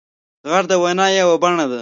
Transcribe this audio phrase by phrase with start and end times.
[0.51, 1.79] غږ د وینا یوه بڼه ده